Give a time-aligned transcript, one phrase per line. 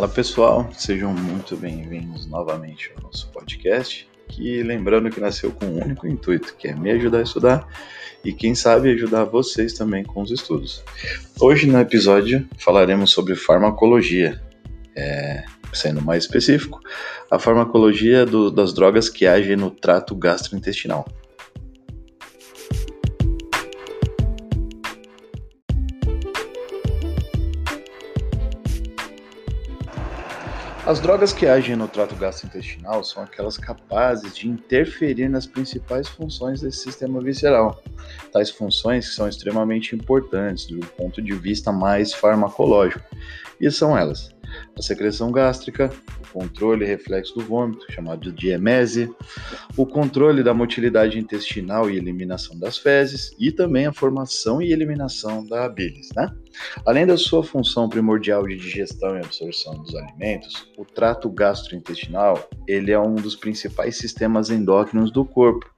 [0.00, 4.08] Fala pessoal, sejam muito bem-vindos novamente ao nosso podcast.
[4.28, 7.68] Que lembrando que nasceu com um único intuito, que é me ajudar a estudar
[8.24, 10.82] e quem sabe ajudar vocês também com os estudos.
[11.38, 14.40] Hoje no episódio falaremos sobre farmacologia,
[14.96, 16.80] é, sendo mais específico,
[17.30, 21.06] a farmacologia do, das drogas que agem no trato gastrointestinal.
[30.90, 36.62] As drogas que agem no trato gastrointestinal são aquelas capazes de interferir nas principais funções
[36.62, 37.80] desse sistema visceral.
[38.32, 43.04] Tais funções são extremamente importantes do ponto de vista mais farmacológico,
[43.60, 44.34] e são elas:
[44.76, 45.90] a secreção gástrica,
[46.20, 49.12] o controle reflexo do vômito, chamado de emese,
[49.76, 55.44] o controle da motilidade intestinal e eliminação das fezes, e também a formação e eliminação
[55.46, 56.30] da bilis, né?
[56.84, 62.90] Além da sua função primordial de digestão e absorção dos alimentos, o trato gastrointestinal ele
[62.90, 65.68] é um dos principais sistemas endócrinos do corpo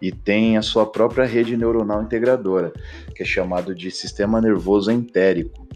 [0.00, 2.72] e tem a sua própria rede neuronal integradora,
[3.14, 5.68] que é chamado de sistema nervoso entérico.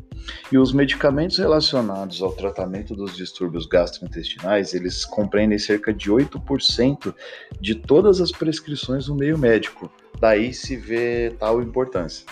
[0.50, 7.14] E os medicamentos relacionados ao tratamento dos distúrbios gastrointestinais, eles compreendem cerca de 8%
[7.60, 9.90] de todas as prescrições no meio médico.
[10.20, 12.24] Daí se vê tal importância.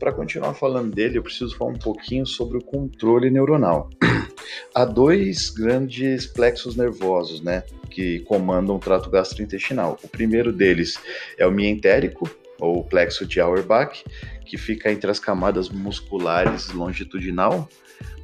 [0.00, 3.90] Para continuar falando dele, eu preciso falar um pouquinho sobre o controle neuronal.
[4.74, 9.98] Há dois grandes plexos nervosos, né, que comandam o trato gastrointestinal.
[10.02, 10.98] O primeiro deles
[11.36, 14.04] é o mientérico, ou plexo de Auerbach,
[14.44, 17.68] que fica entre as camadas musculares longitudinal,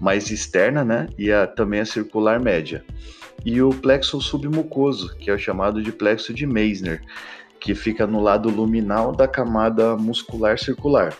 [0.00, 2.84] mais externa, né, e a, também a circular média.
[3.44, 7.00] E o plexo submucoso, que é o chamado de plexo de Meissner,
[7.60, 11.16] que fica no lado luminal da camada muscular circular.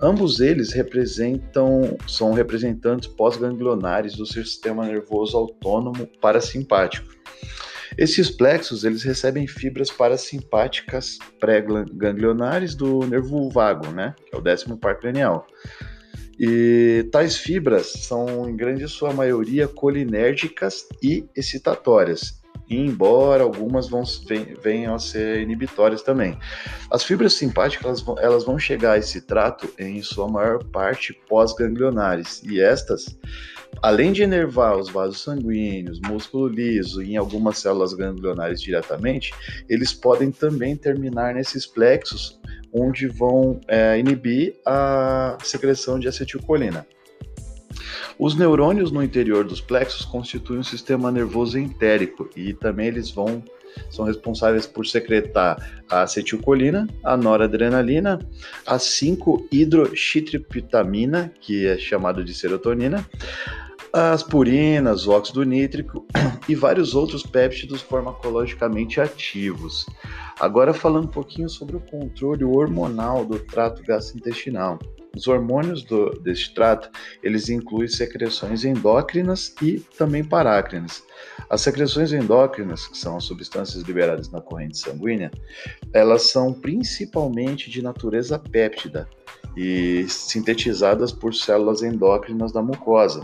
[0.00, 7.08] Ambos eles representam são representantes pós-ganglionares do sistema nervoso autônomo parasimpático.
[7.98, 14.76] Esses plexos eles recebem fibras parasimpáticas pré-ganglionares do nervo vago, né, que é o décimo
[14.76, 15.46] par cranial.
[16.38, 24.02] E tais fibras são, em grande sua maioria, colinérgicas e excitatórias, embora algumas vão,
[24.62, 26.38] venham a ser inibitórias também.
[26.90, 31.12] As fibras simpáticas elas vão, elas vão chegar a esse trato em sua maior parte
[31.28, 33.18] pós-ganglionares, e estas,
[33.80, 39.32] além de enervar os vasos sanguíneos, músculo liso e em algumas células ganglionares diretamente,
[39.68, 42.38] eles podem também terminar nesses plexos,
[42.72, 46.86] onde vão é, inibir a secreção de acetilcolina.
[48.18, 53.42] Os neurônios no interior dos plexos constituem um sistema nervoso entérico e também eles vão
[53.90, 58.18] são responsáveis por secretar a acetilcolina, a noradrenalina,
[58.66, 63.08] a 5-hidroxitriptamina, que é chamado de serotonina,
[63.92, 66.06] as purinas, o óxido nítrico
[66.48, 69.84] e vários outros péptidos farmacologicamente ativos.
[70.40, 74.78] Agora falando um pouquinho sobre o controle hormonal do trato gastrointestinal.
[75.14, 76.90] Os hormônios do, deste trato,
[77.22, 81.04] eles incluem secreções endócrinas e também parácrinas.
[81.50, 85.30] As secreções endócrinas, que são as substâncias liberadas na corrente sanguínea,
[85.92, 89.06] elas são principalmente de natureza péptida
[89.54, 93.22] e sintetizadas por células endócrinas da mucosa,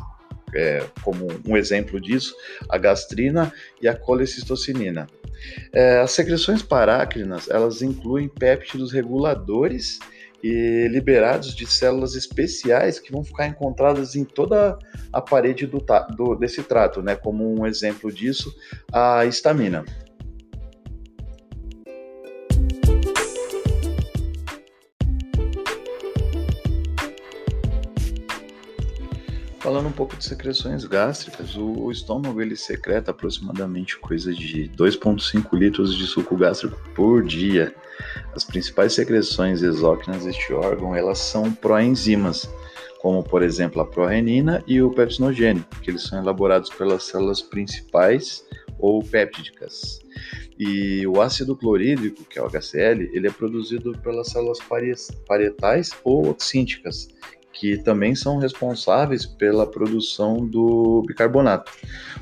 [0.54, 2.34] é, como um exemplo disso,
[2.68, 5.06] a gastrina e a colecistocinina.
[5.72, 9.98] É, as secreções parácrinas, elas incluem péptidos reguladores
[10.42, 14.78] e liberados de células especiais que vão ficar encontradas em toda
[15.12, 15.84] a parede do,
[16.16, 17.16] do, desse trato, né?
[17.16, 18.54] Como um exemplo disso,
[18.92, 19.84] a histamina.
[29.98, 36.36] Pouco de secreções gástricas, o, estômago ele secreta aproximadamente coisa de 2,5 litros de suco
[36.36, 37.74] gástrico por dia.
[38.32, 42.48] As principais secreções exócrinas deste órgão elas são proenzimas,
[43.00, 48.44] como por exemplo a prorenina e o pepsinogênio, que eles são elaborados pelas células principais
[48.78, 49.98] ou péptidicas.
[50.56, 54.58] E o ácido clorídrico, que é o HCl, ele é produzido pelas células
[55.26, 57.08] parietais ou oxínticas,
[57.58, 61.72] que também são responsáveis pela produção do bicarbonato,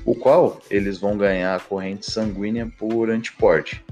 [0.03, 3.85] o qual eles vão ganhar a corrente sanguínea por antiporte.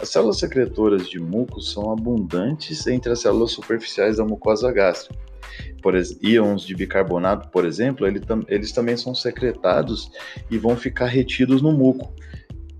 [0.00, 5.16] As células secretoras de muco são abundantes entre as células superficiais da mucosa gástrica.
[5.80, 10.10] Por íons de bicarbonato, por exemplo, ele tam eles também são secretados
[10.50, 12.12] e vão ficar retidos no muco,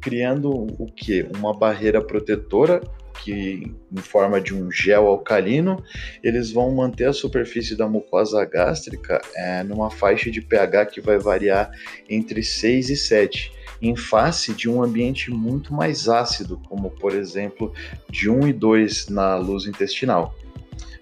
[0.00, 1.28] criando o que?
[1.37, 2.81] Uma barreira protetora
[3.22, 5.82] que em forma de um gel alcalino,
[6.22, 11.18] eles vão manter a superfície da mucosa gástrica é, numa faixa de pH que vai
[11.18, 11.70] variar
[12.08, 17.72] entre 6 e 7, em face de um ambiente muito mais ácido, como por exemplo
[18.08, 20.34] de 1 e 2 na luz intestinal.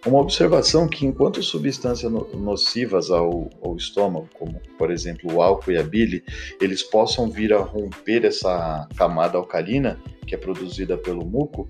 [0.07, 5.77] Uma observação que, enquanto substâncias nocivas ao, ao, estômago, como por exemplo o álcool e
[5.77, 6.25] a bile,
[6.59, 11.69] eles possam vir a romper essa camada alcalina, que é produzida pelo muco,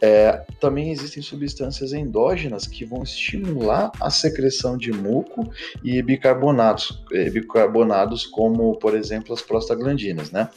[0.00, 5.48] é, também existem substâncias endógenas que vão estimular a secreção de muco
[5.82, 10.50] e bicarbonatos, é, bicarbonados como, por exemplo, as prostaglandinas, né?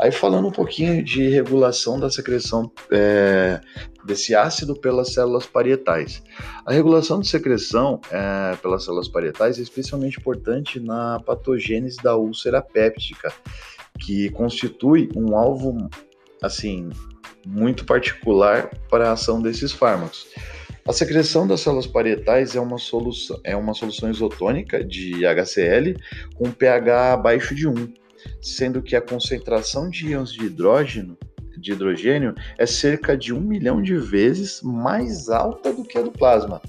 [0.00, 3.60] Aí falando um pouquinho de regulação da secreção é,
[4.04, 6.22] desse ácido pelas células parietais.
[6.66, 12.60] A regulação de secreção é, pelas células parietais é especialmente importante na patogênese da úlcera
[12.60, 13.32] péptica,
[13.98, 15.88] que constitui um alvo
[16.42, 16.90] assim
[17.46, 20.26] muito particular para a ação desses fármacos.
[20.86, 25.94] A secreção das células parietais é uma solução, é uma solução isotônica de HCl
[26.34, 27.92] com pH abaixo de 1,
[28.40, 31.16] sendo que a concentração de íons de hidrógeno
[31.56, 36.12] de hidrogênio é cerca de um milhão de vezes mais alta do que a do
[36.12, 36.60] plasma.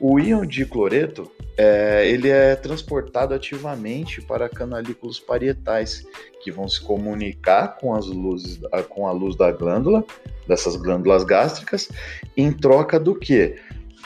[0.00, 6.04] O íon de cloreto é, ele é transportado ativamente para canalículos parietais,
[6.42, 8.60] que vão se comunicar com as luzes,
[8.90, 10.04] com a luz da glândula,
[10.46, 11.88] dessas glândulas gástricas,
[12.36, 13.56] em troca do que?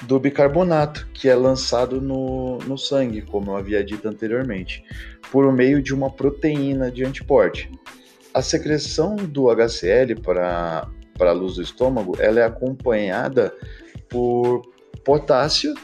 [0.03, 4.83] Do bicarbonato, que é lançado no, no sangue, como eu havia dito anteriormente,
[5.31, 7.71] por meio de uma proteína de antiporte.
[8.33, 10.89] A secreção do HCl para,
[11.19, 13.53] para a luz do estômago ela é acompanhada
[14.09, 14.63] por
[15.05, 15.75] potássio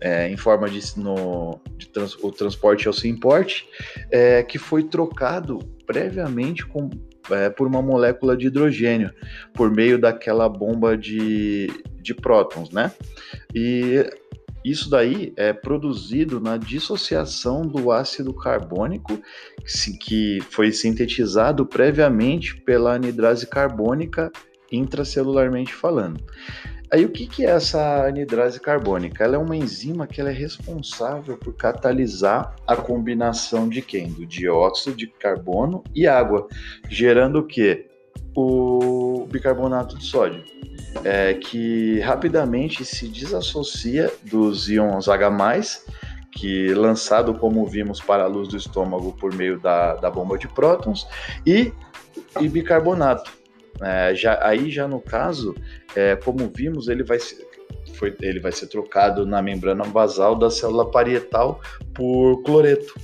[0.00, 3.68] é, em forma de, no, de trans, o transporte ao importe,
[4.10, 6.88] é, que foi trocado previamente com,
[7.30, 9.12] é, por uma molécula de hidrogênio,
[9.52, 11.68] por meio daquela bomba de,
[12.00, 12.92] de prótons, né?
[13.54, 14.04] E
[14.64, 19.20] isso daí é produzido na dissociação do ácido carbônico,
[20.00, 24.30] que foi sintetizado previamente pela anidrase carbônica
[24.70, 26.22] intracelularmente falando.
[26.92, 29.22] Aí o que, que é essa anidrase carbônica?
[29.22, 34.08] Ela é uma enzima que ela é responsável por catalisar a combinação de quem?
[34.08, 36.48] Do dióxido de carbono e água,
[36.88, 37.89] gerando o que?
[38.34, 40.44] O bicarbonato de sódio,
[41.04, 45.82] é, que rapidamente se desassocia dos íons H+,
[46.32, 50.48] que lançado como vimos para a luz do estômago por meio da, da bomba de
[50.48, 51.06] prótons,
[51.44, 51.72] e,
[52.40, 53.32] e bicarbonato,
[53.80, 55.54] é, já, aí já no caso,
[55.96, 57.18] é, como vimos, ele vai
[57.94, 61.60] foi, ele vai ser trocado na membrana basal da célula parietal
[61.94, 62.94] por cloreto.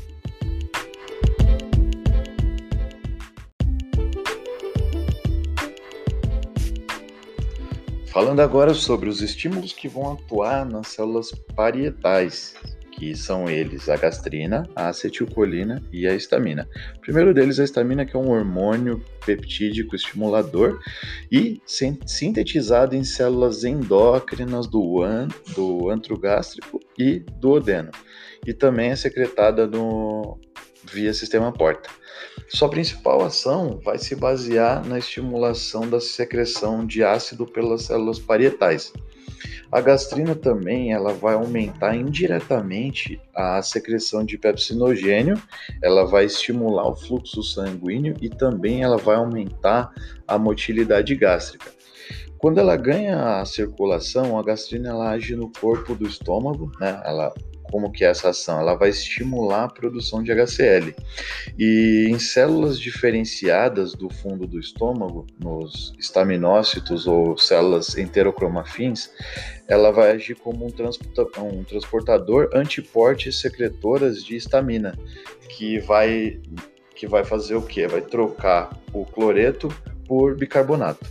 [8.16, 12.54] Falando agora sobre os estímulos que vão atuar nas células parietais
[12.90, 16.66] que são eles a gastrina, a acetilcolina e a histamina.
[16.96, 20.80] O primeiro deles é a histamina, que é um hormônio peptídico estimulador
[21.30, 27.90] e sintetizado em células endócrinas do, an, do antro gástrico e do odeno,
[28.46, 30.38] e também é secretada no,
[30.96, 31.90] via sistema porta.
[32.48, 38.94] Sua principal ação vai se basear na estimulação da secreção de ácido pelas células parietais.
[39.70, 45.37] A gastrina também ela vai aumentar indiretamente a secreção de pepsinogênio,
[45.82, 49.92] ela vai estimular o fluxo sanguíneo e também ela vai aumentar
[50.26, 51.71] a motilidade gástrica.
[52.38, 57.02] Quando ela ganha a circulação, a gastrina ela age no corpo do estômago, né?
[57.04, 57.35] Ela
[57.70, 58.61] como que é essa ação?
[58.61, 60.94] Ela vai estimular a produção de HCl.
[61.58, 69.11] E em células diferenciadas do fundo do estômago, nos estaminócitos ou células enterocromafins,
[69.68, 70.68] ela vai agir como um,
[71.42, 74.96] um transportador antiporte secretoras de estamina,
[75.49, 76.40] que vai,
[76.94, 77.87] que vai fazer o quê?
[77.87, 79.68] Vai trocar o cloreto
[80.06, 81.04] por bicarbonato.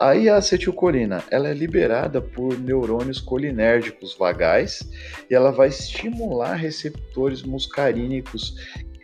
[0.00, 4.80] Aí a acetilcolina, ela é liberada por neurônios colinérgicos vagais
[5.28, 8.54] e ela vai estimular receptores muscarínicos,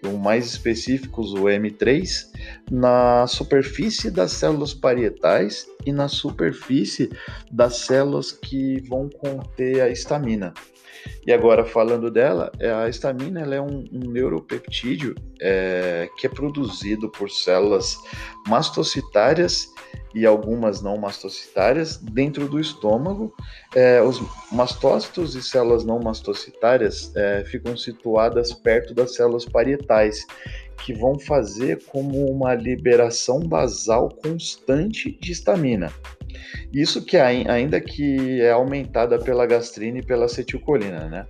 [0.03, 2.29] ou mais específicos, o M3,
[2.71, 7.11] na superfície das células parietais e na superfície
[7.53, 10.55] das células que vão conter a histamina.
[11.26, 16.31] E agora falando dela, é, a histamina ela é um, um neuropeptídeo é, que é
[16.31, 17.97] produzido por células
[18.47, 19.69] mastocitárias
[20.15, 23.35] e algumas não mastocitárias dentro do estômago.
[23.75, 30.25] É, os mastócitos e células não mastocitárias é, ficam situadas perto das células parietais,
[30.85, 35.93] que vão fazer como uma liberação basal constante de histamina.
[36.73, 41.26] Isso que ainda que é aumentada pela gastrina e pela acetilcolina, né?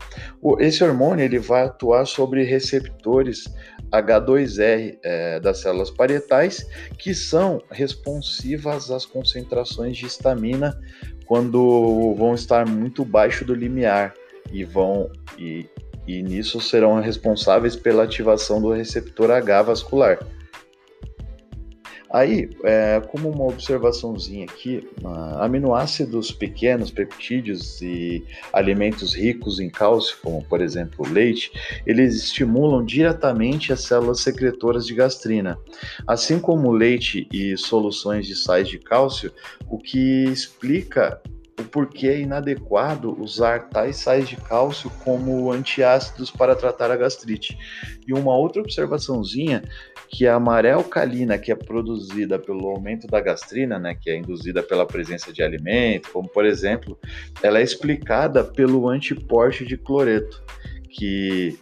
[0.58, 3.44] Esse hormônio ele vai atuar sobre receptores
[3.92, 6.66] H2R é, das células parietais
[6.98, 10.78] que são responsivas às concentrações de histamina
[11.26, 14.14] quando vão estar muito baixo do limiar
[14.52, 15.68] e vão e,
[16.06, 20.18] e nisso serão responsáveis pela ativação do receptor H vascular.
[22.10, 30.16] Aí, é, como uma observaçãozinha aqui, uh, aminoácidos pequenos, peptídeos e alimentos ricos em cálcio,
[30.22, 31.50] como por exemplo o leite,
[31.84, 35.58] eles estimulam diretamente as células secretoras de gastrina.
[36.06, 39.32] Assim como leite e soluções de sais de cálcio,
[39.68, 41.20] o que explica
[41.58, 47.56] o porquê é inadequado usar tais sais de cálcio como antiácidos para tratar a gastrite.
[48.06, 49.62] E uma outra observaçãozinha
[50.08, 54.86] que a amarelcalina, que é produzida pelo aumento da gastrina, né, que é induzida pela
[54.86, 56.98] presença de alimento, como por exemplo,
[57.42, 60.42] ela é explicada pelo antiporte de cloreto,
[60.88, 61.58] que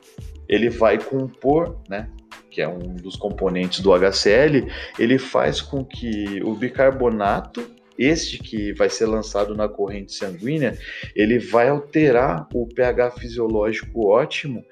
[0.49, 2.09] ele vai compor, né,
[2.51, 8.73] que é um dos componentes do HCl, ele faz com que o bicarbonato este que
[8.73, 10.77] vai ser lançado na corrente sanguínea,
[11.15, 14.65] ele vai alterar o pH fisiológico ótimo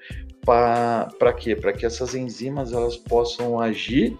[0.45, 1.55] para quê?
[1.55, 4.17] Para que essas enzimas elas possam agir,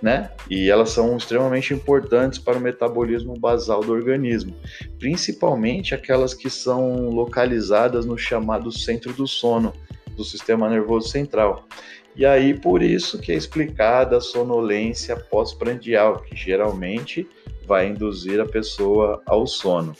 [0.00, 0.30] né?
[0.50, 4.54] E elas são extremamente importantes para o metabolismo basal do organismo,
[4.98, 9.72] principalmente aquelas que são localizadas no chamado centro do sono
[10.16, 11.66] do sistema nervoso central.
[12.14, 17.26] E aí por isso que é explicada a sonolência pós-prandial, que geralmente
[17.66, 19.94] vai induzir a pessoa ao sono.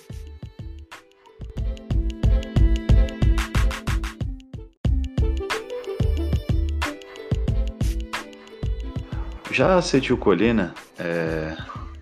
[9.52, 11.54] Já a acetilcolina, é,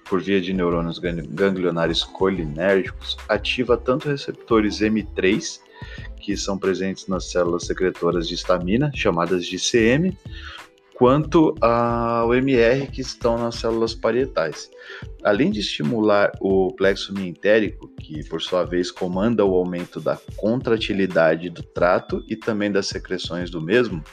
[0.08, 5.58] por via de neurônios ganglionares colinérgicos, ativa tanto receptores M3,
[6.20, 10.16] que são presentes nas células secretoras de histamina, chamadas de CM,
[10.94, 14.70] quanto ao MR que estão nas células parietais.
[15.24, 21.50] Além de estimular o plexo mientérico, que por sua vez comanda o aumento da contratilidade
[21.50, 24.04] do trato e também das secreções do mesmo,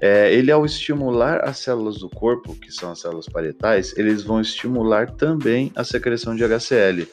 [0.00, 4.40] é, ele, ao estimular as células do corpo, que são as células parietais, eles vão
[4.40, 7.06] estimular também a secreção de HCl.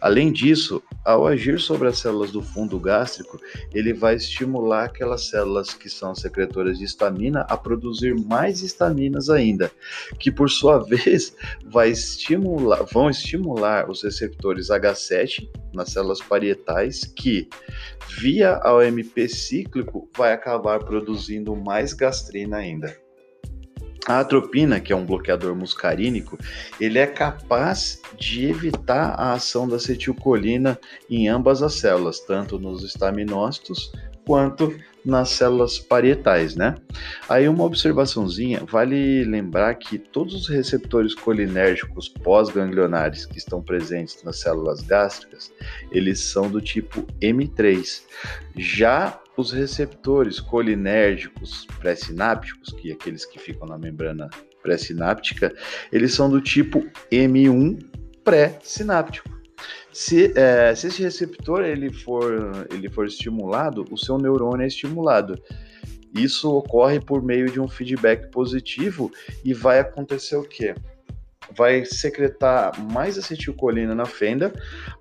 [0.00, 3.40] Além disso, ao agir sobre as células do fundo gástrico,
[3.72, 9.70] ele vai estimular aquelas células que são secretoras de histamina a produzir mais histaminas ainda,
[10.18, 11.34] que por sua vez
[11.64, 17.48] vai estimular, vão estimular os receptores H7 nas células parietais, que
[18.20, 22.96] via AMP cíclico vai acabar produzindo mais gastrina ainda.
[24.06, 26.38] A atropina, que é um bloqueador muscarínico,
[26.80, 30.78] ele é capaz de evitar a ação da acetilcolina
[31.10, 33.92] em ambas as células, tanto nos estaminócitos
[34.24, 34.74] quanto
[35.04, 36.74] nas células parietais, né?
[37.28, 44.40] Aí uma observaçãozinha, vale lembrar que todos os receptores colinérgicos pós-ganglionares que estão presentes nas
[44.40, 45.52] células gástricas,
[45.92, 48.02] eles são do tipo M3.
[48.56, 54.28] Já os receptores colinérgicos pré-sinápticos, que é aqueles que ficam na membrana
[54.62, 55.54] pré-sináptica,
[55.92, 57.78] eles são do tipo M1
[58.24, 59.30] pré-sináptico.
[59.92, 65.40] Se, é, se esse receptor ele for, ele for estimulado, o seu neurônio é estimulado.
[66.12, 69.10] Isso ocorre por meio de um feedback positivo
[69.44, 70.74] e vai acontecer o quê?
[71.56, 74.52] Vai secretar mais acetilcolina na fenda,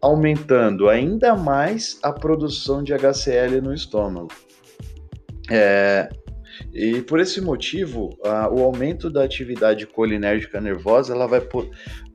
[0.01, 4.29] aumentando ainda mais a produção de HCl no estômago.
[5.49, 6.09] É,
[6.73, 11.41] e por esse motivo, a, o aumento da atividade colinérgica nervosa ela vai,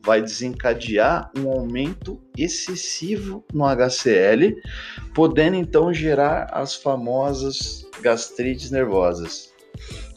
[0.04, 4.56] vai desencadear um aumento excessivo no HCl,
[5.14, 9.51] podendo então gerar as famosas gastrites nervosas.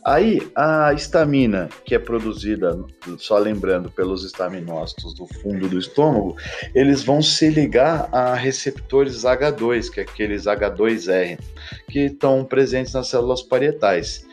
[0.07, 2.79] Aí, a histamina, que é produzida,
[3.17, 6.37] só lembrando, pelos estaminócitos do fundo do estômago,
[6.75, 11.39] eles vão se ligar a receptores H2, que é aqueles H2R,
[11.89, 14.27] que estão presentes nas células parietais.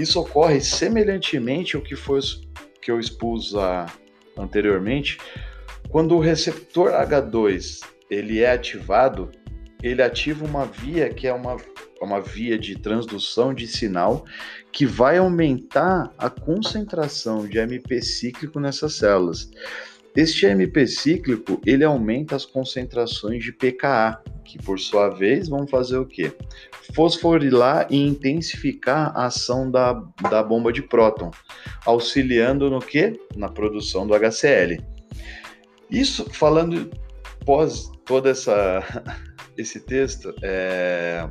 [0.00, 2.18] Isso ocorre semelhantemente ao que foi
[2.82, 3.86] que eu expus a,
[4.36, 5.18] anteriormente,
[5.90, 9.30] quando o receptor H2 ele é ativado,
[9.80, 11.56] ele ativa uma via que é uma,
[12.02, 14.24] uma via de transdução de sinal
[14.74, 19.48] que vai aumentar a concentração de AMP cíclico nessas células.
[20.16, 25.96] Este AMP cíclico ele aumenta as concentrações de pKa, que por sua vez vão fazer
[25.98, 26.32] o quê?
[26.92, 29.92] Fosforilar e intensificar a ação da,
[30.28, 31.30] da bomba de próton,
[31.86, 33.16] auxiliando no que?
[33.36, 34.82] Na produção do HCl.
[35.88, 36.90] Isso falando
[37.40, 38.82] após todo essa,
[39.56, 41.30] esse texto, é,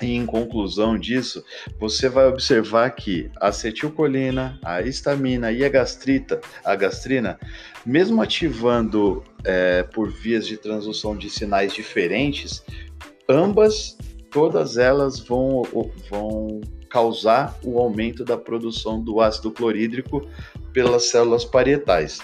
[0.00, 1.44] e em conclusão disso,
[1.78, 7.38] você vai observar que a acetilcolina, a histamina e a gastrita, a gastrina,
[7.84, 12.62] mesmo ativando é, por vias de transdução de sinais diferentes,
[13.28, 13.96] ambas,
[14.30, 15.62] todas elas vão,
[16.10, 20.26] vão causar o aumento da produção do ácido clorídrico
[20.72, 22.20] pelas células parietais.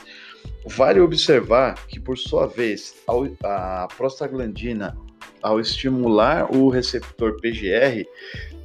[0.67, 2.95] Vale observar que, por sua vez,
[3.43, 4.97] a prostaglandina,
[5.45, 8.07] ao estimular o receptor PGR,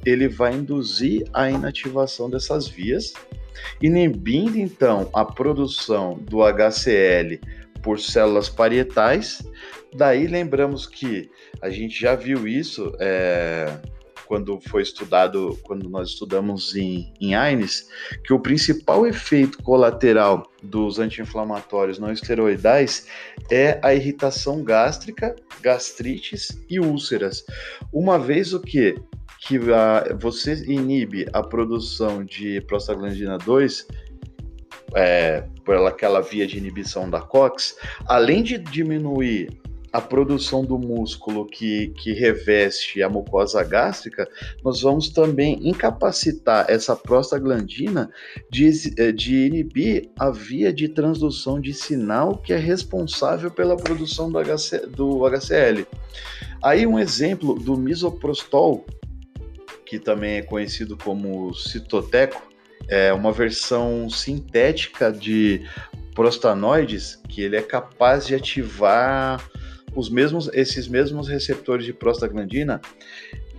[0.04, 3.12] ele vai induzir a inativação dessas vias,
[3.82, 7.38] inibindo então a produção do HCl
[7.82, 9.42] por células parietais.
[9.94, 13.78] Daí lembramos que a gente já viu isso é,
[14.30, 17.88] quando foi estudado, quando nós estudamos em, em AINES,
[18.24, 23.08] que o principal efeito colateral dos anti-inflamatórios não esteroidais
[23.50, 27.44] é a irritação gástrica, gastrites e úlceras.
[27.92, 28.94] Uma vez o que?
[29.40, 33.88] Que a, você inibe a produção de prostaglandina 2
[34.94, 39.60] é, por aquela via de inibição da COX, além de diminuir
[39.92, 44.28] a produção do músculo que, que reveste a mucosa gástrica,
[44.62, 48.10] nós vamos também incapacitar essa prostaglandina
[48.50, 54.30] de, eh, de inibir a via de transdução de sinal que é responsável pela produção
[54.30, 55.86] do, HC, do HCl.
[56.62, 58.86] Aí um exemplo do misoprostol,
[59.84, 62.48] que também é conhecido como citoteco,
[62.86, 65.66] é uma versão sintética de
[66.14, 69.40] prostanoides que ele é capaz de ativar
[69.94, 72.80] os mesmos, esses mesmos receptores de prostaglandina,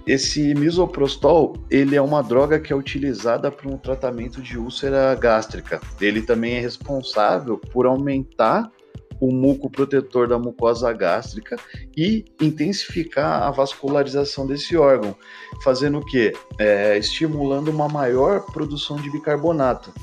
[0.05, 5.79] esse misoprostol, ele é uma droga que é utilizada para um tratamento de úlcera gástrica.
[5.99, 8.71] Ele também é responsável por aumentar
[9.19, 11.55] o muco protetor da mucosa gástrica
[11.95, 15.15] e intensificar a vascularização desse órgão,
[15.63, 16.33] fazendo o quê?
[16.57, 19.93] É, estimulando uma maior produção de bicarbonato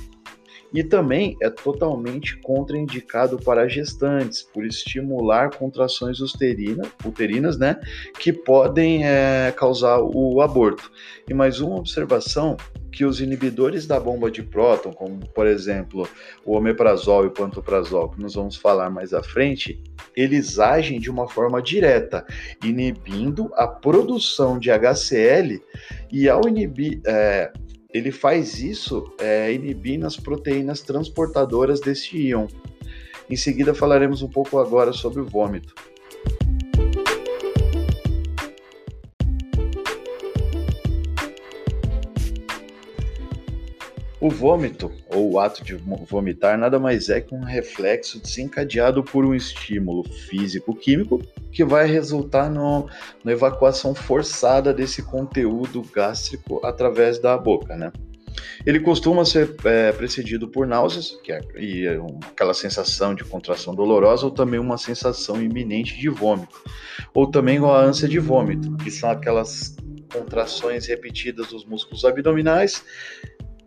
[0.72, 7.81] e também é totalmente contraindicado para gestantes, por estimular contrações uterina, uterinas, né,
[8.18, 10.90] que podem é, causar o aborto.
[11.28, 12.57] E mais uma observação
[12.90, 16.09] que os inibidores da bomba de próton, como por exemplo
[16.44, 19.81] o omeprazol e o pantoprazol, que nós vamos falar mais à frente,
[20.16, 22.26] eles agem de uma forma direta,
[22.64, 25.62] inibindo a produção de HCl
[26.11, 27.52] e ao inibir, é,
[27.92, 32.46] ele faz isso é, inibindo as proteínas transportadoras deste íon.
[33.31, 35.74] Em seguida falaremos um pouco agora sobre o vômito.
[44.29, 49.25] O vômito, ou o ato de vomitar, nada mais é que um reflexo desencadeado por
[49.25, 52.87] um estímulo físico-químico que vai resultar no,
[53.25, 57.91] na evacuação forçada desse conteúdo gástrico através da boca, né?
[58.67, 61.99] Ele costuma ser é, precedido por náuseas, que é, é
[62.31, 66.62] aquela sensação de contração dolorosa, ou também uma sensação iminente de vômito,
[67.14, 69.75] ou também a ânsia de vômito, que são aquelas
[70.12, 72.85] contrações repetidas dos músculos abdominais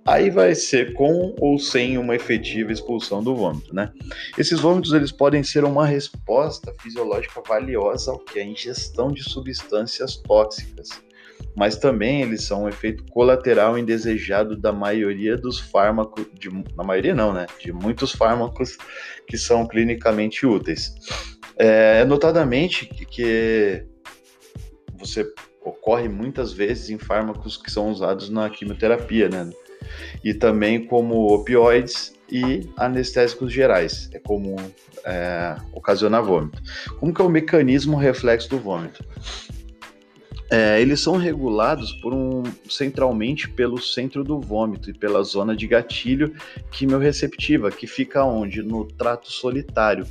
[0.05, 3.91] Aí vai ser com ou sem uma efetiva expulsão do vômito, né?
[4.35, 9.23] Esses vômitos eles podem ser uma resposta fisiológica valiosa ao que é a ingestão de
[9.23, 10.89] substâncias tóxicas,
[11.55, 17.13] mas também eles são um efeito colateral indesejado da maioria dos fármacos, de, na maioria
[17.13, 17.45] não, né?
[17.59, 18.77] De muitos fármacos
[19.27, 20.95] que são clinicamente úteis.
[21.57, 23.85] É, notadamente que, que
[24.97, 25.31] você
[25.63, 29.47] ocorre muitas vezes em fármacos que são usados na quimioterapia, né?
[30.23, 34.09] E também como opioides e anestésicos gerais.
[34.13, 34.55] É comum
[35.05, 36.61] é, ocasionar vômito.
[36.99, 39.03] Como que é o mecanismo reflexo do vômito?
[40.49, 45.65] É, eles são regulados por um, centralmente pelo centro do vômito e pela zona de
[45.65, 46.33] gatilho
[46.71, 48.61] quimiorreceptiva, que fica onde?
[48.61, 50.05] No trato solitário.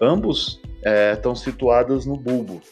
[0.00, 2.62] Ambos é, estão situados no bulbo.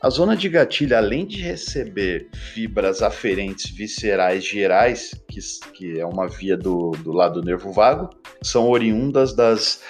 [0.00, 5.40] A zona de gatilho, além de receber fibras aferentes viscerais gerais, que,
[5.72, 8.08] que é uma via do, do lado do nervo vago,
[8.40, 9.82] são oriundas das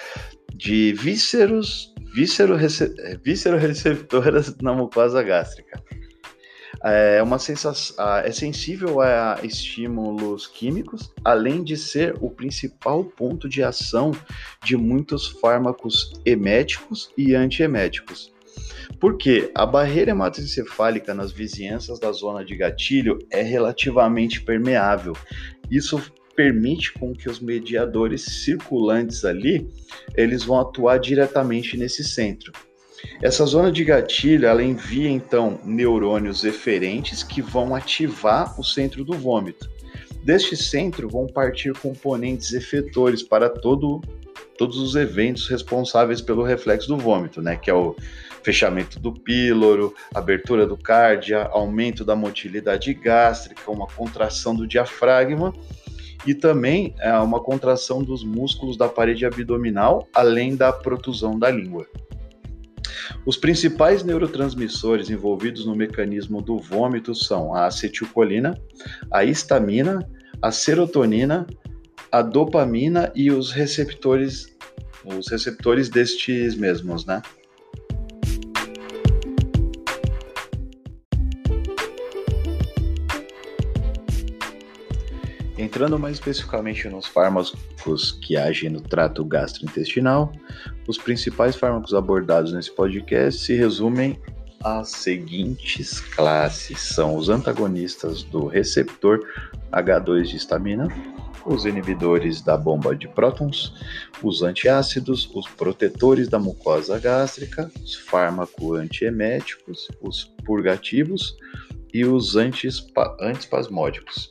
[0.55, 2.57] de vísceros, víscero,
[3.23, 5.79] víscero-receptoras na mucosa gástrica.
[6.83, 13.63] É uma sensação, é sensível a estímulos químicos, além de ser o principal ponto de
[13.63, 14.13] ação
[14.65, 18.33] de muitos fármacos eméticos e antieméticos.
[19.01, 25.15] Porque a barreira hematoencefálica nas vizinhanças da zona de gatilho é relativamente permeável.
[25.71, 26.03] Isso
[26.35, 29.69] permite com que os mediadores circulantes ali,
[30.17, 32.53] eles vão atuar diretamente nesse centro.
[33.23, 39.15] Essa zona de gatilho, ela envia então neurônios eferentes que vão ativar o centro do
[39.15, 39.69] vômito.
[40.23, 44.01] Deste centro vão partir componentes efetores para todo,
[44.57, 47.57] todos os eventos responsáveis pelo reflexo do vômito, né?
[47.57, 47.97] Que é o
[48.49, 55.53] fechamento do píloro, abertura do cárdia, aumento da motilidade gástrica, uma contração do diafragma
[56.27, 61.87] e também é, uma contração dos músculos da parede abdominal, além da protusão da língua.
[63.27, 68.59] Os principais neurotransmissores envolvidos no mecanismo do vômito são a acetilcolina,
[69.13, 70.09] a histamina,
[70.41, 71.47] a serotonina,
[72.11, 74.57] a dopamina e os receptores,
[75.05, 77.21] os receptores destes mesmos, né?
[85.69, 90.33] Entrando mais especificamente nos fármacos que agem no trato gastrointestinal,
[90.87, 94.19] os principais fármacos abordados nesse podcast se resumem
[94.65, 99.21] às seguintes classes: são os antagonistas do receptor
[99.71, 100.89] H2 de histamina,
[101.45, 103.75] os inibidores da bomba de prótons,
[104.23, 111.37] os antiácidos, os protetores da mucosa gástrica, os fármacos antieméticos, os purgativos
[111.93, 114.31] e os antispasmódicos.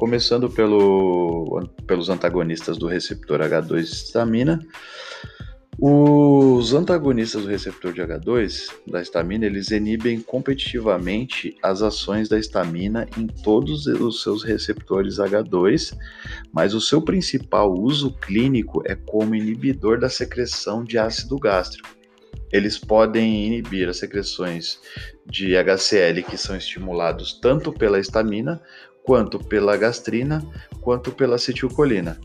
[0.00, 4.58] Começando pelo, pelos antagonistas do receptor H2 histamina.
[5.78, 13.06] Os antagonistas do receptor de H2 da histamina, eles inibem competitivamente as ações da histamina
[13.14, 15.94] em todos os seus receptores H2,
[16.50, 21.90] mas o seu principal uso clínico é como inibidor da secreção de ácido gástrico.
[22.50, 24.80] Eles podem inibir as secreções
[25.26, 28.60] de HCl que são estimulados tanto pela histamina
[29.04, 30.42] quanto pela gastrina
[30.80, 32.18] quanto pela acetilcolina.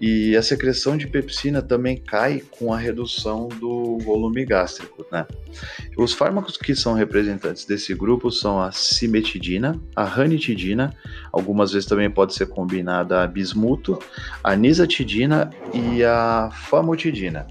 [0.00, 5.04] E a secreção de pepsina também cai com a redução do volume gástrico.
[5.12, 5.26] Né?
[5.96, 10.94] Os fármacos que são representantes desse grupo são a cimetidina, a ranitidina,
[11.30, 13.98] algumas vezes também pode ser combinada a bismuto,
[14.42, 17.46] a nisatidina e a famotidina.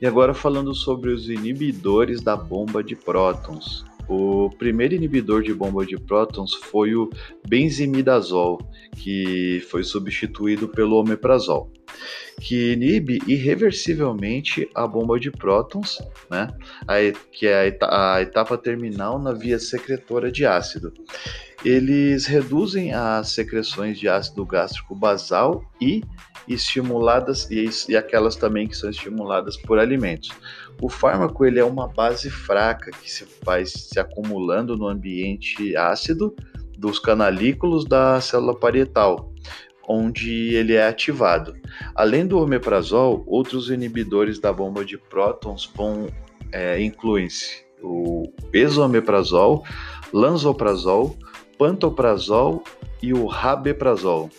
[0.00, 3.87] E agora falando sobre os inibidores da bomba de prótons.
[4.08, 7.10] O primeiro inibidor de bomba de prótons foi o
[7.46, 8.58] benzimidazol,
[8.96, 11.70] que foi substituído pelo omeprazol,
[12.40, 15.98] que inibe irreversivelmente a bomba de prótons,
[16.30, 16.48] né,
[17.30, 20.92] que é a etapa terminal na via secretora de ácido.
[21.64, 26.02] Eles reduzem as secreções de ácido gástrico basal e
[26.48, 30.30] estimuladas e, e aquelas também que são estimuladas por alimentos.
[30.80, 36.34] O fármaco ele é uma base fraca que se vai se acumulando no ambiente ácido
[36.78, 39.32] dos canalículos da célula parietal,
[39.88, 41.54] onde ele é ativado.
[41.94, 45.72] Além do omeprazol, outros inibidores da bomba de prótons
[46.52, 49.64] é, incluem-se o esomeprazol,
[50.12, 51.16] lanzoprazol,
[51.58, 52.62] pantoprazol
[53.02, 54.30] e o rabeprazol.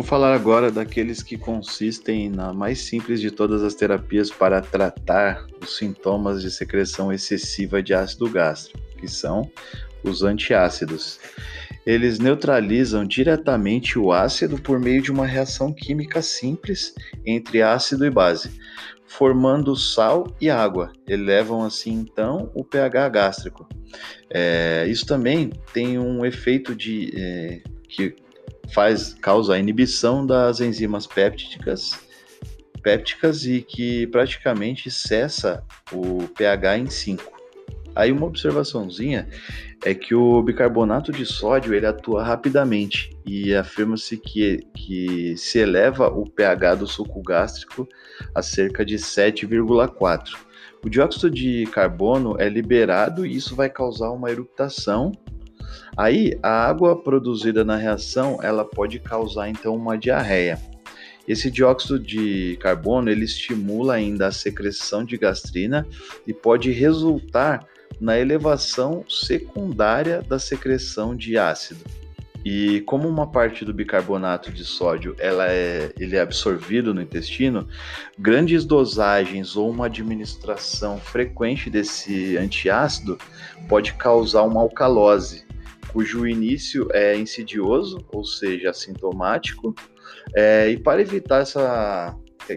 [0.00, 5.46] Vou falar agora daqueles que consistem na mais simples de todas as terapias para tratar
[5.60, 9.52] os sintomas de secreção excessiva de ácido gástrico, que são
[10.02, 11.20] os antiácidos.
[11.84, 16.94] Eles neutralizam diretamente o ácido por meio de uma reação química simples
[17.26, 18.58] entre ácido e base,
[19.06, 20.94] formando sal e água.
[21.06, 23.68] Elevam assim então o pH gástrico.
[24.30, 28.16] É, isso também tem um efeito de é, que
[28.72, 31.98] faz causa a inibição das enzimas pépticas,
[32.82, 37.40] pépticas e que praticamente cessa o pH em 5.
[37.94, 39.28] Aí uma observaçãozinha
[39.84, 46.08] é que o bicarbonato de sódio ele atua rapidamente e afirma-se que, que se eleva
[46.08, 47.88] o pH do suco gástrico
[48.34, 50.36] a cerca de 7,4.
[50.84, 55.12] O dióxido de carbono é liberado e isso vai causar uma eruptação
[55.96, 60.58] Aí, a água produzida na reação, ela pode causar então uma diarreia.
[61.26, 65.86] Esse dióxido de carbono, ele estimula ainda a secreção de gastrina
[66.26, 67.66] e pode resultar
[68.00, 71.84] na elevação secundária da secreção de ácido.
[72.44, 77.68] E como uma parte do bicarbonato de sódio ela é, ele é absorvido no intestino,
[78.18, 83.18] grandes dosagens ou uma administração frequente desse antiácido
[83.68, 85.44] pode causar uma alcalose,
[85.92, 89.74] cujo início é insidioso, ou seja, assintomático,
[90.34, 92.16] é, e para evitar essa,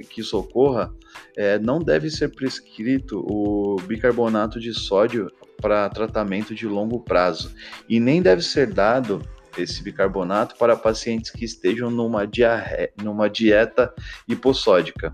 [0.09, 0.93] que isso ocorra,
[1.35, 7.53] é, não deve ser prescrito o bicarbonato de sódio para tratamento de longo prazo
[7.87, 9.21] e nem deve ser dado
[9.57, 12.91] esse bicarbonato para pacientes que estejam numa, diarre...
[13.01, 13.93] numa dieta
[14.27, 15.13] hipossódica.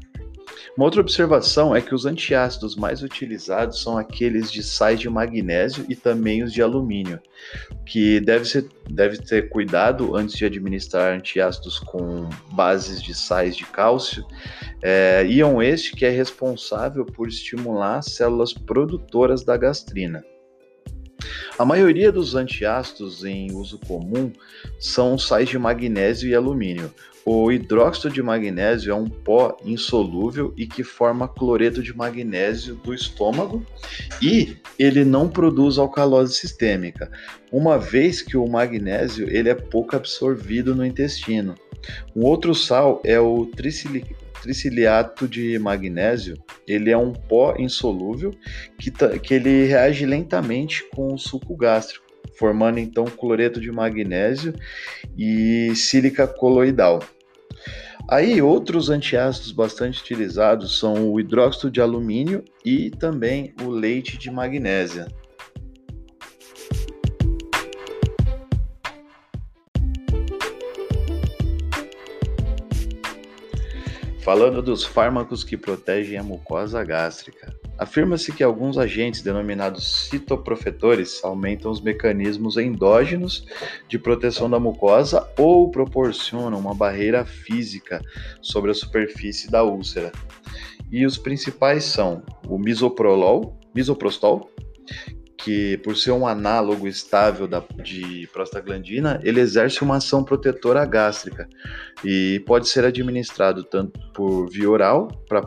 [0.78, 5.86] Uma outra observação é que os antiácidos mais utilizados são aqueles de sais de magnésio
[5.90, 7.20] e também os de alumínio,
[7.86, 13.66] que deve, ser, deve ter cuidado antes de administrar antiácidos com bases de sais de
[13.66, 14.26] cálcio,
[14.82, 20.24] é, íon este que é responsável por estimular células produtoras da gastrina.
[21.58, 24.32] A maioria dos antiácidos em uso comum
[24.80, 26.94] são sais de magnésio e alumínio.
[27.26, 32.94] O hidróxido de magnésio é um pó insolúvel e que forma cloreto de magnésio do
[32.94, 33.64] estômago
[34.22, 37.12] e ele não produz alcalose sistêmica,
[37.52, 41.56] uma vez que o magnésio ele é pouco absorvido no intestino.
[42.16, 46.36] Um outro sal é o tricilicato triciliato de magnésio,
[46.68, 48.32] ele é um pó insolúvel
[48.78, 52.06] que, que ele reage lentamente com o suco gástrico,
[52.38, 54.54] formando então cloreto de magnésio
[55.18, 57.00] e sílica coloidal.
[58.10, 64.32] Aí outros antiácidos bastante utilizados são o hidróxido de alumínio e também o leite de
[64.32, 65.08] magnésia.
[74.30, 81.72] Falando dos fármacos que protegem a mucosa gástrica, afirma-se que alguns agentes denominados citoprofetores aumentam
[81.72, 83.44] os mecanismos endógenos
[83.88, 88.04] de proteção da mucosa ou proporcionam uma barreira física
[88.40, 90.12] sobre a superfície da úlcera.
[90.92, 94.48] E os principais são o misoprolol, misoprostol,
[95.44, 101.48] que por ser um análogo estável da, de prostaglandina, ele exerce uma ação protetora gástrica
[102.04, 105.42] e pode ser administrado tanto por via oral, para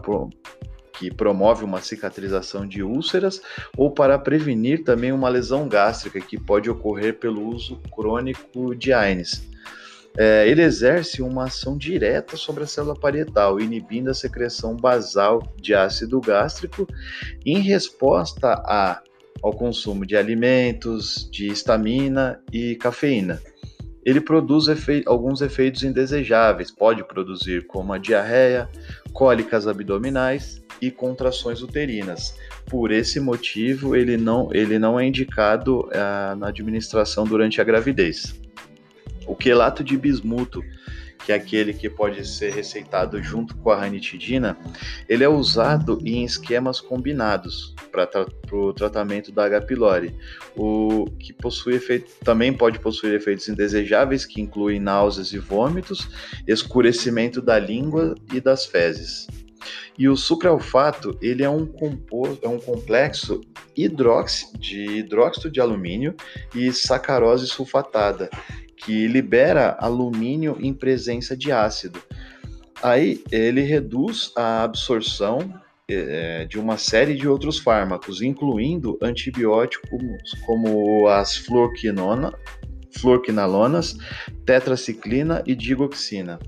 [0.92, 3.42] que promove uma cicatrização de úlceras,
[3.76, 9.50] ou para prevenir também uma lesão gástrica que pode ocorrer pelo uso crônico de AINES.
[10.16, 15.74] É, ele exerce uma ação direta sobre a célula parietal, inibindo a secreção basal de
[15.74, 16.86] ácido gástrico
[17.46, 19.02] em resposta a
[19.42, 23.40] ao consumo de alimentos, de estamina e cafeína.
[24.04, 28.68] Ele produz efe alguns efeitos indesejáveis, pode produzir como a diarreia,
[29.12, 32.36] cólicas abdominais e contrações uterinas.
[32.66, 38.34] Por esse motivo, ele não, ele não é indicado uh, na administração durante a gravidez.
[39.24, 40.64] O quelato de bismuto
[41.24, 44.56] que é aquele que pode ser receitado junto com a ranitidina,
[45.08, 49.62] ele é usado em esquemas combinados para tra o tratamento da H.
[49.62, 50.14] pylori,
[50.56, 56.08] o que possui efeito, também pode possuir efeitos indesejáveis que incluem náuseas e vômitos,
[56.46, 59.26] escurecimento da língua e das fezes.
[59.98, 61.68] E o sucralfato, ele é um
[62.42, 63.40] é um complexo
[63.76, 66.14] hidroxi, de hidróxido de alumínio
[66.54, 68.28] e sacarose sulfatada,
[68.84, 72.02] que libera alumínio em presença de ácido.
[72.82, 75.54] Aí ele reduz a absorção
[75.88, 80.00] é, de uma série de outros fármacos, incluindo antibióticos
[80.44, 82.32] como as fluorquinona,
[84.44, 86.38] tetraciclina e digoxina.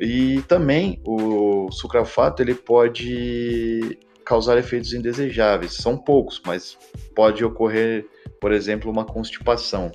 [0.00, 5.72] E também o sucralfato ele pode causar efeitos indesejáveis.
[5.74, 6.76] São poucos, mas
[7.14, 8.04] pode ocorrer,
[8.40, 9.92] por exemplo, uma constipação.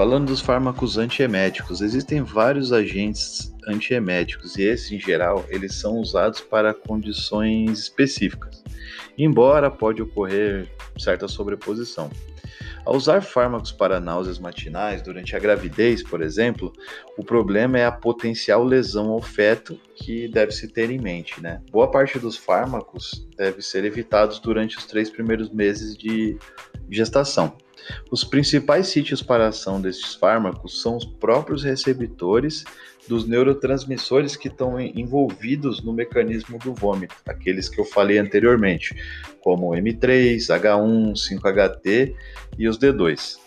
[0.00, 6.40] Falando dos fármacos antieméticos, existem vários agentes antieméticos e esses, em geral, eles são usados
[6.40, 8.64] para condições específicas,
[9.18, 12.10] embora pode ocorrer certa sobreposição.
[12.86, 16.72] Ao usar fármacos para náuseas matinais durante a gravidez, por exemplo,
[17.18, 21.42] o problema é a potencial lesão ao feto que deve se ter em mente.
[21.42, 21.60] Né?
[21.70, 26.38] Boa parte dos fármacos deve ser evitados durante os três primeiros meses de
[26.88, 27.54] gestação.
[28.10, 32.64] Os principais sítios para ação destes fármacos são os próprios receptores
[33.08, 38.94] dos neurotransmissores que estão envolvidos no mecanismo do vômito, aqueles que eu falei anteriormente,
[39.40, 42.14] como M3, H1, 5-HT
[42.58, 43.38] e os D2.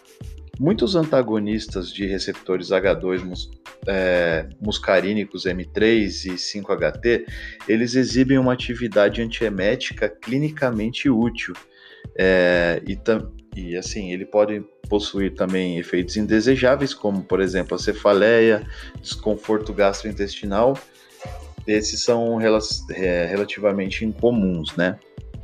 [0.59, 3.49] Muitos antagonistas de receptores H2 mus,
[3.87, 7.25] é, muscarínicos M3 e 5-HT,
[7.67, 11.55] eles exibem uma atividade antiemética clinicamente útil
[12.15, 12.95] é, e,
[13.55, 18.65] e assim, ele pode possuir também efeitos indesejáveis, como por exemplo a cefaleia,
[19.01, 20.77] desconforto gastrointestinal.
[21.65, 22.57] Esses são rel
[22.91, 24.99] é, relativamente incomuns, né?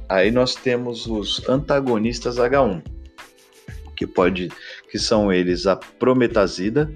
[0.08, 2.82] Aí nós temos os antagonistas H1,
[3.96, 4.50] que pode,
[4.90, 6.92] que são eles a prometazida,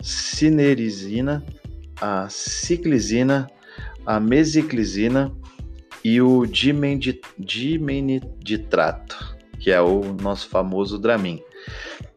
[0.00, 1.44] cinerizina,
[2.00, 3.50] a ciclizina,
[4.06, 5.32] a mesiclizina
[6.04, 7.20] e o dimenitrato,
[9.60, 11.40] que é o nosso famoso Dramin.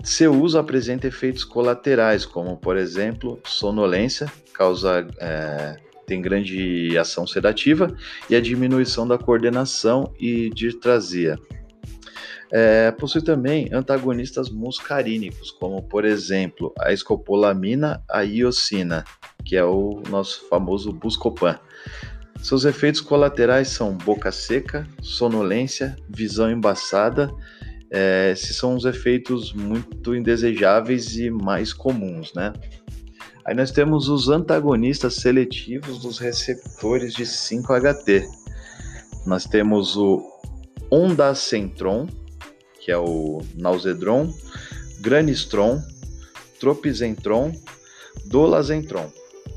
[0.02, 5.78] Seu uso apresenta efeitos colaterais, como por exemplo sonolência, causa é,
[6.08, 7.96] tem grande ação sedativa
[8.30, 11.38] e a diminuição da coordenação e distrasia.
[12.52, 19.04] É, possui também antagonistas muscarínicos, como por exemplo a escopolamina, a iocina,
[19.44, 21.60] que é o nosso famoso Buscopan.
[22.44, 27.34] Seus efeitos colaterais são boca seca, sonolência, visão embaçada.
[27.90, 32.52] É, esses são os efeitos muito indesejáveis e mais comuns, né?
[33.46, 38.28] Aí nós temos os antagonistas seletivos dos receptores de 5-HT.
[39.26, 40.22] Nós temos o
[40.92, 42.08] ondacentron,
[42.78, 44.34] que é o nausodron,
[45.00, 45.82] granistron,
[46.60, 47.54] tropizentron,
[48.26, 49.10] dolazentron.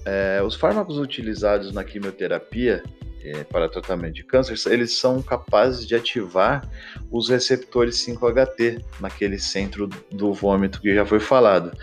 [0.07, 2.81] É, os fármacos utilizados na quimioterapia
[3.25, 6.63] é, para tratamento de câncer, eles são capazes de ativar
[7.11, 11.77] os receptores 5-HT naquele centro do vômito que já foi falado,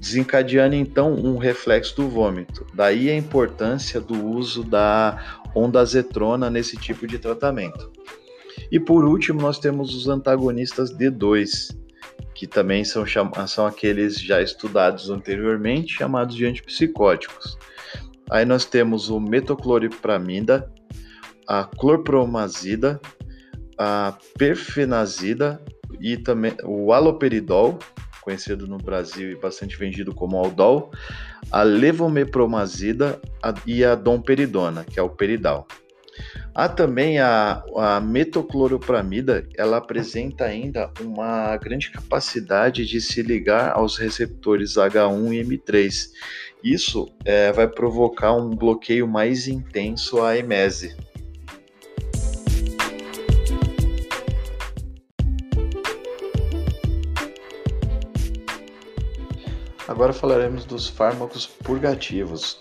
[0.00, 2.66] desencadeando então um reflexo do vômito.
[2.74, 7.88] Daí a importância do uso da ondazetrona nesse tipo de tratamento.
[8.72, 11.76] E por último, nós temos os antagonistas D2,
[12.40, 13.04] que também são,
[13.46, 17.58] são aqueles já estudados anteriormente, chamados de antipsicóticos.
[18.30, 20.72] Aí nós temos o metocloripramida,
[21.46, 22.98] a clorpromazida,
[23.76, 25.62] a perfenazida
[26.00, 27.78] e também o aloperidol,
[28.22, 30.90] conhecido no Brasil e bastante vendido como Aldol,
[31.52, 33.20] a levomepromazida
[33.66, 35.68] e a domperidona, que é o peridal.
[36.52, 43.96] Há também a, a metocloropramida, ela apresenta ainda uma grande capacidade de se ligar aos
[43.96, 46.10] receptores H1 e M3.
[46.62, 50.96] Isso é, vai provocar um bloqueio mais intenso à emese.
[59.86, 62.60] Agora falaremos dos fármacos purgativos.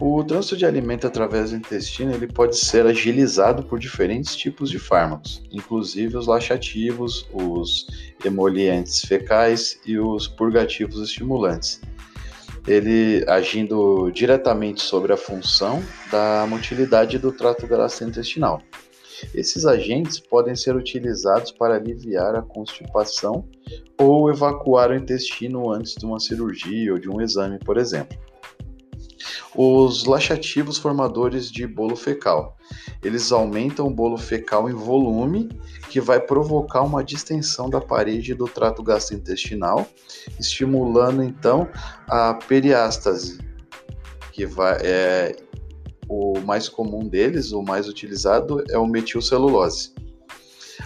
[0.00, 4.78] O trânsito de alimento através do intestino ele pode ser agilizado por diferentes tipos de
[4.78, 7.84] fármacos, inclusive os laxativos, os
[8.24, 11.80] emolientes fecais e os purgativos estimulantes.
[12.64, 15.82] Ele agindo diretamente sobre a função
[16.12, 18.62] da motilidade do trato gastrointestinal.
[19.34, 23.44] Esses agentes podem ser utilizados para aliviar a constipação
[23.98, 28.16] ou evacuar o intestino antes de uma cirurgia ou de um exame, por exemplo
[29.60, 32.56] os laxativos formadores de bolo fecal.
[33.02, 35.48] Eles aumentam o bolo fecal em volume,
[35.90, 39.84] que vai provocar uma distensão da parede do trato gastrointestinal,
[40.38, 41.68] estimulando então
[42.06, 43.38] a periástase,
[44.32, 45.36] que vai, é
[46.08, 49.92] o mais comum deles, o mais utilizado é o metilcelulose.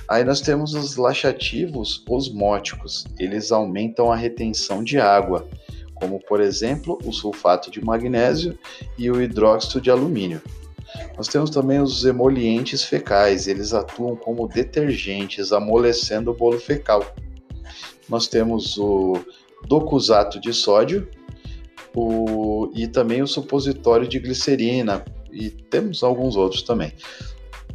[0.08, 3.04] Aí nós temos os laxativos osmóticos.
[3.18, 5.46] Eles aumentam a retenção de água,
[6.02, 8.58] como por exemplo o sulfato de magnésio
[8.98, 10.42] e o hidróxido de alumínio.
[11.16, 17.14] Nós temos também os emolientes fecais, eles atuam como detergentes, amolecendo o bolo fecal.
[18.08, 19.14] Nós temos o
[19.68, 21.08] docusato de sódio
[21.94, 26.92] o, e também o supositório de glicerina, e temos alguns outros também.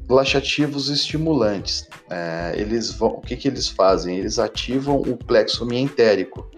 [0.10, 4.18] Laxativos estimulantes, é, eles vão, o que, que eles fazem?
[4.18, 6.50] Eles ativam o plexo mientérico,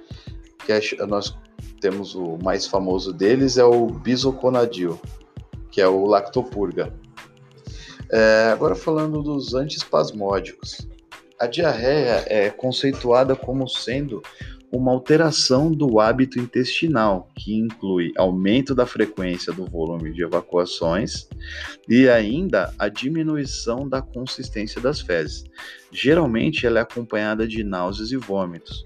[0.66, 1.36] que é, nós
[1.80, 5.00] temos o mais famoso deles é o bisoconadil,
[5.72, 6.94] que é o lactopurga.
[8.12, 10.88] É, agora falando dos antiespasmódicos.
[11.40, 14.22] A diarreia é conceituada como sendo
[14.72, 21.28] uma alteração do hábito intestinal, que inclui aumento da frequência do volume de evacuações
[21.88, 25.44] e ainda a diminuição da consistência das fezes.
[25.92, 28.84] Geralmente ela é acompanhada de náuseas e vômitos.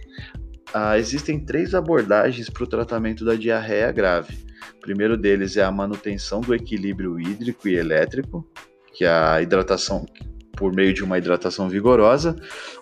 [0.73, 4.35] Ah, existem três abordagens para o tratamento da diarreia grave.
[4.75, 8.43] O primeiro deles é a manutenção do equilíbrio hídrico e elétrico,
[8.91, 10.05] que é a hidratação
[10.53, 12.35] por meio de uma hidratação vigorosa,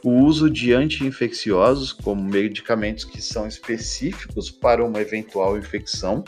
[0.04, 6.24] o uso de anti-infecciosos, como medicamentos que são específicos para uma eventual infecção,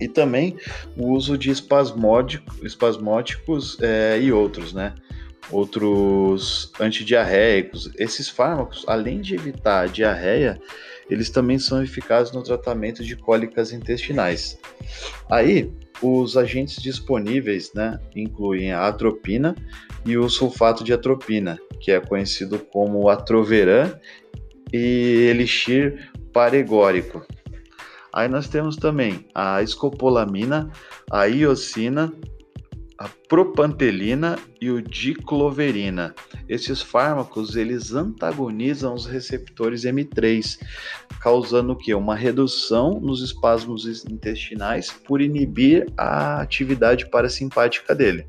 [0.00, 0.56] e também
[0.96, 4.94] o uso de espasmódicos é, e outros, né?
[5.50, 7.90] Outros antidiarreicos.
[7.98, 10.60] Esses fármacos, além de evitar a diarreia,
[11.10, 14.58] eles também são eficazes no tratamento de cólicas intestinais.
[15.30, 19.54] Aí, os agentes disponíveis né, incluem a atropina
[20.04, 23.94] e o sulfato de atropina, que é conhecido como atroveran
[24.72, 27.24] e elixir paregórico.
[28.12, 30.70] Aí nós temos também a escopolamina,
[31.10, 32.12] a iosina,
[33.02, 36.14] a propantelina e o dicloverina.
[36.48, 40.56] Esses fármacos eles antagonizam os receptores M3,
[41.20, 41.92] causando o que?
[41.94, 48.24] Uma redução nos espasmos intestinais por inibir a atividade parasimpática dele.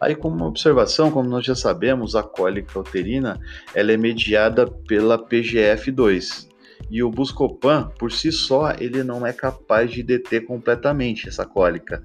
[0.00, 3.38] Aí, como observação, como nós já sabemos, a cólica uterina
[3.74, 6.48] ela é mediada pela PGF2,
[6.90, 12.02] e o Buscopan, por si só, ele não é capaz de deter completamente essa cólica,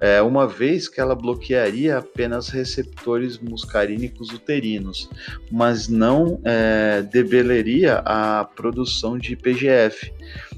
[0.00, 5.08] é, uma vez que ela bloquearia apenas receptores muscarínicos uterinos,
[5.50, 10.12] mas não é, debeleria a produção de PGF.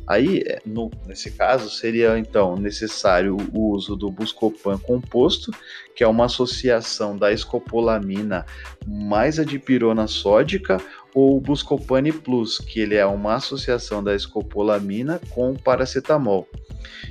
[0.07, 5.53] Aí, é, no, nesse caso, seria então necessário o uso do Buscopan composto,
[5.95, 8.45] que é uma associação da escopolamina
[8.87, 10.79] mais a dipirona sódica,
[11.15, 16.49] ou o Buscopan Plus, que ele é uma associação da escopolamina com paracetamol.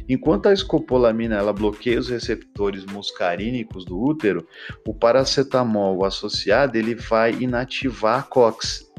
[0.08, 4.48] Enquanto a escopolamina ela bloqueia os receptores muscarínicos do útero,
[4.88, 8.90] o paracetamol associado ele vai inativar a COX,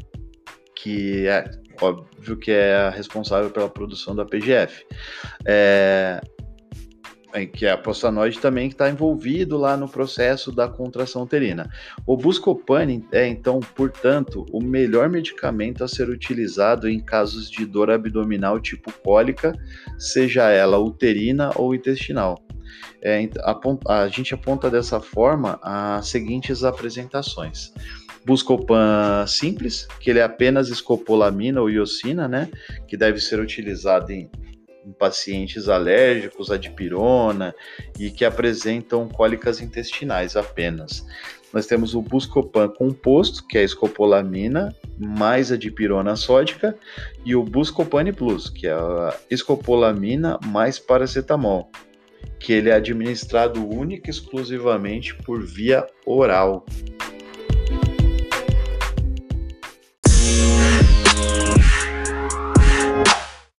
[0.74, 4.84] que é óbvio que é responsável pela produção da PGF.
[5.46, 6.20] É,
[7.52, 11.70] que é a prostanoide também que está envolvido lá no processo da contração uterina.
[12.06, 17.90] O Buscopan é então, portanto, o melhor medicamento a ser utilizado em casos de dor
[17.90, 19.52] abdominal tipo cólica,
[19.98, 22.42] seja ela uterina ou intestinal.
[23.02, 23.58] É, a,
[24.02, 27.72] a gente aponta dessa forma as seguintes apresentações.
[28.24, 32.50] Buscopan simples, que ele é apenas escopolamina ou iosina, né,
[32.86, 34.30] que deve ser utilizado em,
[34.84, 37.54] em pacientes alérgicos à dipirona
[37.98, 41.04] e que apresentam cólicas intestinais apenas.
[41.52, 46.76] Nós temos o Buscopan composto, que é a escopolamina mais a dipirona sódica,
[47.24, 51.68] e o Buscopan Plus, que é a escopolamina mais paracetamol,
[52.38, 56.64] que ele é administrado única e exclusivamente por via oral.